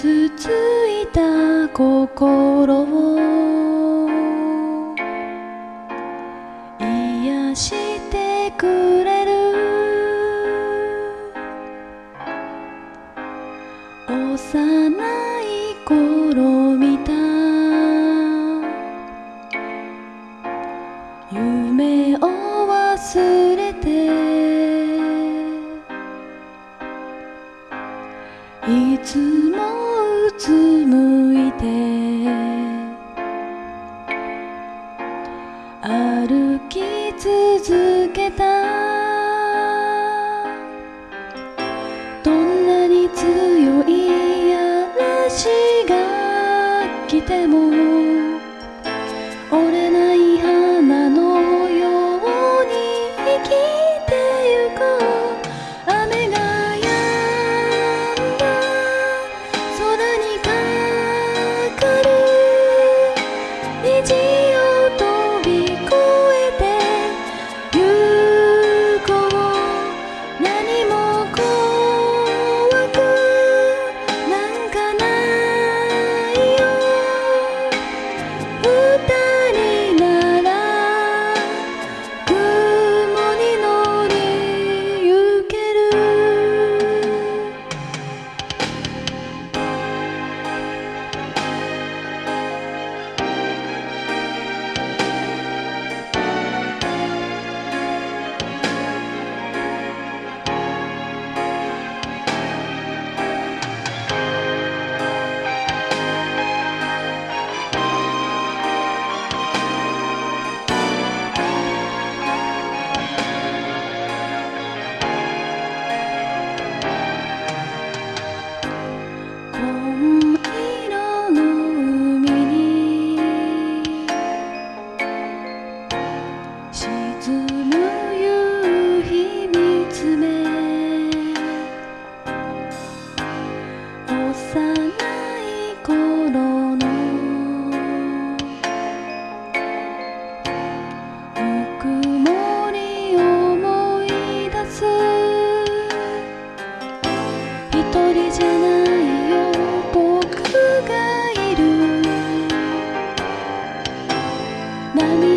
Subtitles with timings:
[0.00, 4.08] つついた心を。
[6.80, 7.74] 癒し
[8.10, 9.30] てくれる。
[14.08, 14.96] 幼
[15.42, 16.49] い頃
[30.42, 31.66] 紡いで
[35.82, 36.80] 歩き
[37.18, 38.44] 続けた。
[42.24, 45.46] どんなに強い嵐
[45.86, 47.99] が来ても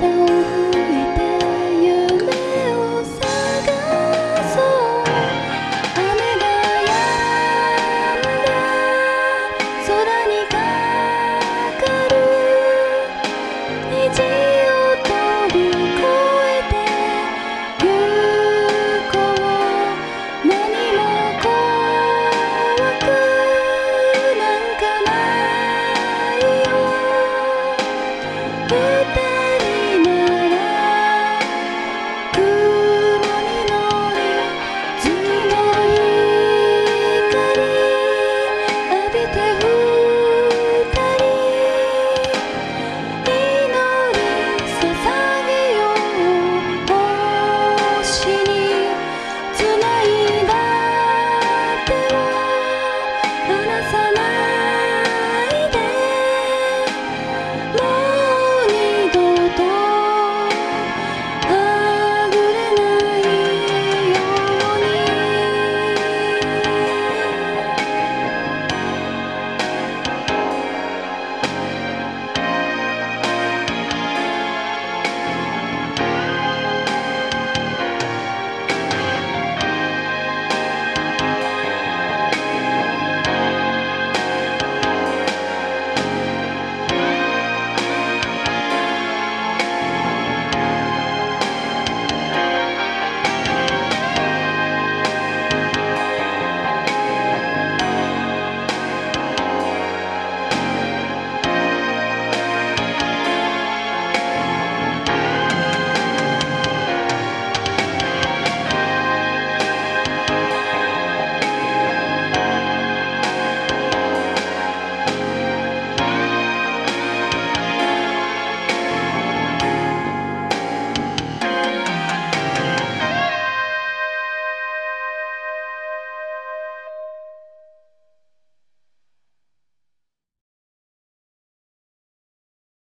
[0.00, 0.29] though